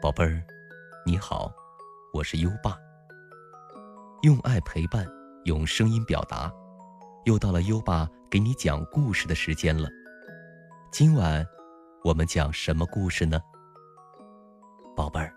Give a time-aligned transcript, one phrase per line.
[0.00, 0.42] 宝贝儿，
[1.04, 1.52] 你好，
[2.12, 2.76] 我是优爸。
[4.22, 5.06] 用爱陪伴，
[5.44, 6.52] 用声音表达，
[7.24, 9.88] 又到了优爸给你讲故事的时间了。
[10.92, 11.46] 今晚
[12.04, 13.40] 我们讲什么故事呢？
[14.96, 15.32] 宝贝儿，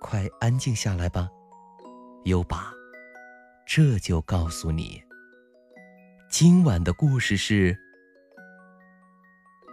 [0.00, 1.28] 快安静下来吧，
[2.24, 2.72] 优爸
[3.66, 5.02] 这就告诉你。
[6.28, 7.76] 今晚的故事是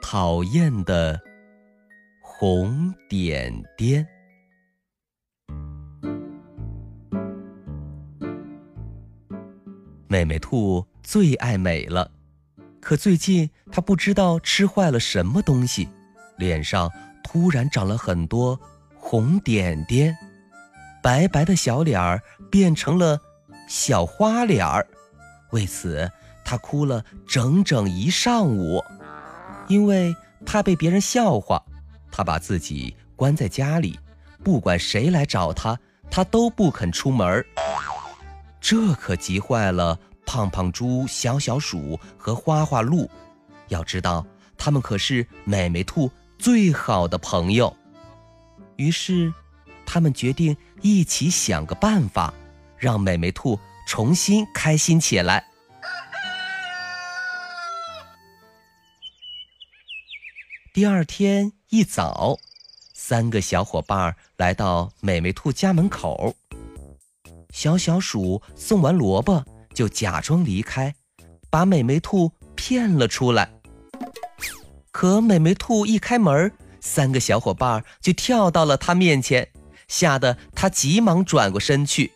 [0.02, 1.20] 讨厌的
[2.44, 4.04] 红点点。
[10.08, 12.10] 美美兔最爱美了，
[12.80, 15.88] 可最近它不知道吃坏了什么东西，
[16.40, 16.92] 脸上
[17.24, 18.60] 突然长了很多
[18.96, 20.18] 红点点，
[21.04, 23.20] 白白的小脸儿变成了
[23.68, 24.88] 小花脸儿，
[25.52, 26.10] 为此。
[26.44, 28.84] 他哭了整整一上午，
[29.68, 31.64] 因为怕被别人笑话，
[32.12, 33.98] 他把自己关在家里，
[34.44, 37.46] 不管谁来找他，他都不肯出门。
[38.60, 43.10] 这可急坏了胖胖猪、小小鼠和花花鹿。
[43.70, 44.26] 要知道，
[44.58, 47.76] 他们可是美美兔最好的朋友。
[48.76, 49.34] 于是，
[49.86, 52.34] 他们决定一起想个办法，
[52.78, 55.46] 让美美兔重新开心起来。
[60.74, 62.38] 第二天一早，
[62.94, 66.36] 三个小伙伴来到美美兔家门口。
[67.54, 70.94] 小小鼠送完萝卜，就假装离开，
[71.50, 73.54] 把美美兔骗了出来。
[74.92, 79.48] 可美美兔一开门，三个小伙伴就跳到了他面前，
[79.88, 82.12] 吓得他急忙转过身去。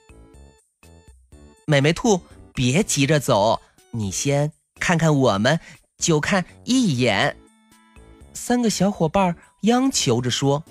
[1.65, 2.19] 美美兔，
[2.53, 5.61] 别急着走，你先看看我们，
[5.97, 7.37] 就看一眼。
[8.35, 10.63] 三个小伙伴央求着说：“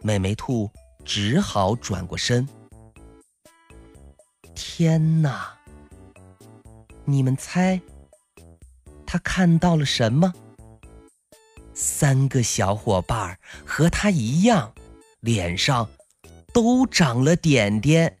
[0.00, 0.70] 美眉兔
[1.04, 2.48] 只好转过身。”
[4.54, 5.58] 天哪！
[7.04, 7.80] 你们猜，
[9.04, 10.32] 他看到了什么？
[11.74, 14.72] 三个小伙伴和他一样，
[15.20, 15.88] 脸上
[16.54, 18.16] 都长了点点，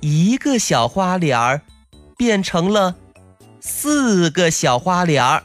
[0.00, 1.62] 一个小花脸儿
[2.16, 2.96] 变成了
[3.60, 5.42] 四个小花脸儿。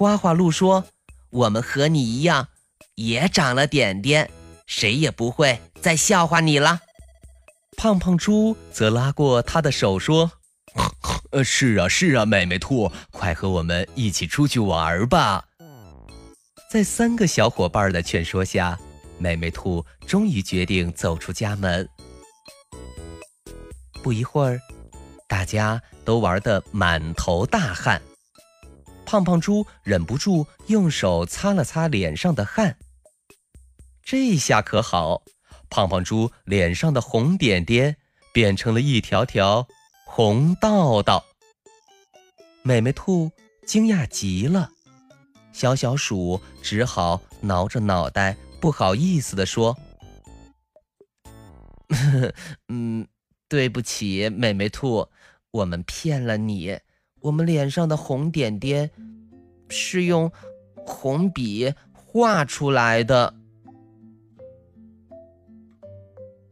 [0.00, 0.86] 花花鹿说
[1.28, 2.48] ：“我们和你一样，
[2.94, 4.30] 也长了点点，
[4.64, 6.80] 谁也不会再笑话你了。”
[7.76, 10.32] 胖胖猪则拉过他的手说
[11.32, 15.44] ：“呃，是啊，是啊，美美兔，快和我们一起出去玩吧。”
[16.72, 18.78] 在三个小伙伴的劝说下，
[19.18, 21.86] 美美兔终于决定走出家门。
[24.02, 24.58] 不一会儿，
[25.28, 28.00] 大家都玩得满头大汗。
[29.10, 32.78] 胖胖猪忍不住用手擦了擦脸上的汗，
[34.04, 35.24] 这下可好，
[35.68, 37.96] 胖胖猪脸上的红点点
[38.32, 39.66] 变成了一条条
[40.06, 41.24] 红道道。
[42.62, 43.32] 美美兔
[43.66, 44.70] 惊讶极了，
[45.52, 49.76] 小小鼠只好挠着脑袋，不好意思地说
[52.68, 53.08] ：“嗯，
[53.48, 55.08] 对不起，美美兔，
[55.50, 56.78] 我们骗了你。”
[57.20, 58.90] 我们脸上的红点点
[59.68, 60.32] 是用
[60.74, 63.34] 红笔画出来的。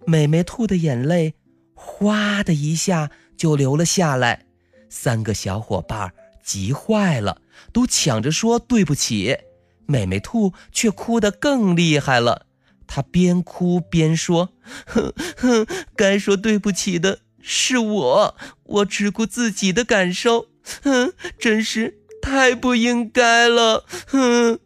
[0.06, 1.34] 美美兔的眼泪
[1.74, 4.46] 哗的一下就流了下来，
[4.88, 6.12] 三个小伙伴
[6.42, 7.42] 急坏了，
[7.72, 9.38] 都抢着说对不起。
[9.86, 12.46] 美美兔却哭得更厉害了，
[12.86, 14.50] 她边哭边说
[14.86, 20.48] ：“哼哼，该说对不起的是我，我只顾自己的感受。”
[20.82, 23.84] 哼，真是太不应该了。
[24.06, 24.58] 哼，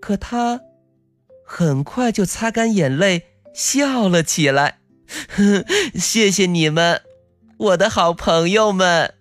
[0.00, 0.60] 可他
[1.44, 3.24] 很快就擦干眼泪，
[3.54, 4.78] 笑了起来。
[5.36, 5.64] 哼，
[5.94, 7.02] 谢谢你们，
[7.56, 9.14] 我的好朋友们。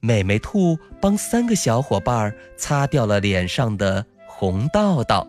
[0.00, 5.26] 美美兔帮三个小伙伴擦掉了脸上的红道道，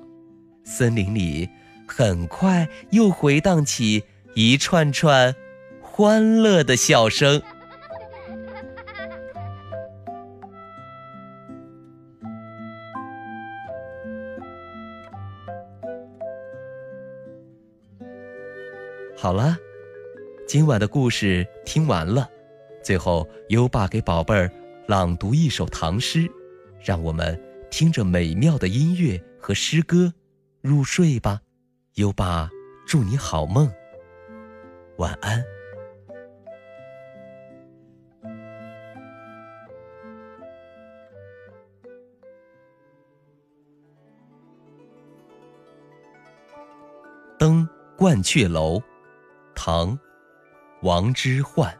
[0.66, 1.50] 森林里
[1.88, 4.04] 很快又回荡起
[4.34, 5.34] 一串串
[5.82, 7.42] 欢乐的笑声。
[19.26, 19.58] 好了
[20.48, 22.30] 今晚的故事听完了。
[22.84, 24.52] 最后优爸给宝贝儿
[24.88, 26.30] 朗读一首唐诗
[26.80, 27.36] 让我们
[27.72, 30.14] 听着美妙的音乐和诗歌
[30.62, 31.42] 入睡吧。
[31.96, 32.52] 优爸
[32.86, 33.68] 祝你好梦
[34.98, 35.44] 晚安。
[47.40, 47.68] 登
[47.98, 48.80] 鹳雀楼
[49.68, 49.98] 唐·
[50.84, 51.76] 王之涣。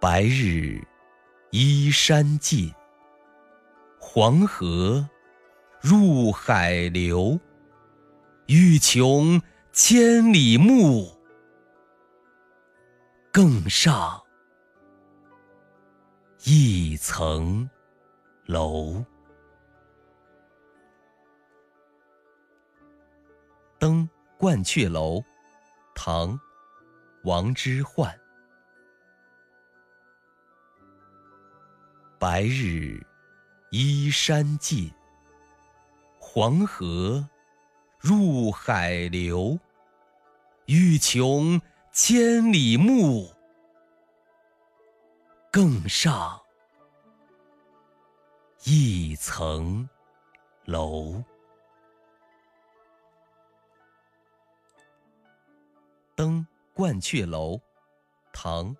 [0.00, 0.84] 白日
[1.52, 2.74] 依山尽，
[4.00, 5.08] 黄河
[5.80, 7.38] 入海流。
[8.46, 9.40] 欲穷
[9.70, 11.08] 千里目，
[13.32, 14.20] 更上
[16.42, 17.70] 一层
[18.46, 18.94] 楼。
[23.78, 24.08] 《登
[24.38, 25.18] 鹳雀楼》
[25.94, 26.32] 唐·
[27.24, 28.14] 王之涣。
[32.18, 33.04] 白日
[33.70, 34.90] 依山尽，
[36.18, 37.28] 黄河
[37.98, 39.58] 入海流。
[40.66, 41.60] 欲穷
[41.92, 43.30] 千里目，
[45.52, 46.40] 更上
[48.64, 49.88] 一层
[50.64, 51.12] 楼。
[56.16, 57.56] 《登鹳雀楼》
[58.32, 58.74] 唐·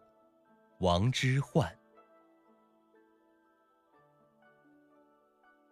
[0.79, 1.71] 王之涣。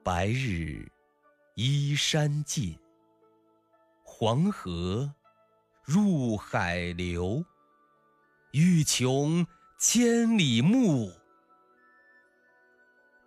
[0.03, 0.87] 白日
[1.55, 2.79] 依山尽，
[4.03, 5.11] 黄河
[5.83, 7.43] 入海流。
[8.53, 9.45] 欲穷
[9.79, 11.11] 千里目，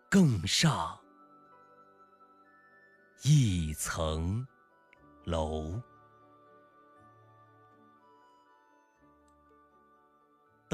[0.10, 0.98] 更上
[3.24, 4.48] 一层
[5.26, 5.72] 楼。《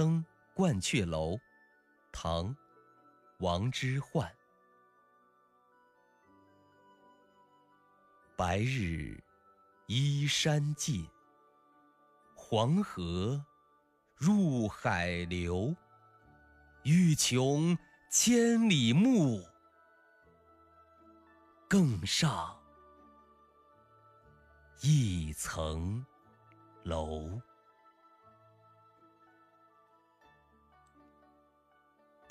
[0.03, 1.35] 登鹳雀楼》
[2.11, 2.49] 唐·
[3.39, 4.29] 王之涣。
[8.35, 9.17] 白日
[9.87, 11.09] 依山尽，
[12.35, 13.41] 黄河
[14.17, 15.73] 入海流。
[16.83, 17.77] 欲穷
[18.11, 19.41] 千里目，
[21.69, 22.61] 更上
[24.81, 26.05] 一层
[26.83, 27.21] 楼。《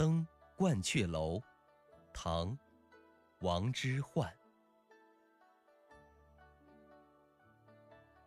[0.03, 0.27] 登
[0.57, 1.39] 鹳雀楼》
[2.13, 2.59] 唐·
[3.39, 4.29] 王之涣。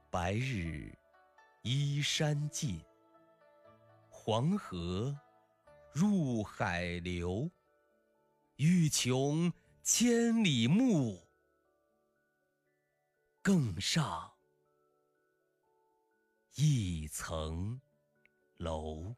[0.09, 0.97] 白日
[1.63, 2.81] 依山尽，
[4.09, 5.13] 黄河
[5.91, 7.51] 入海流。
[8.55, 9.51] 欲穷
[9.83, 11.27] 千里目，
[13.41, 14.31] 更上
[16.53, 17.81] 一层
[18.59, 19.13] 楼。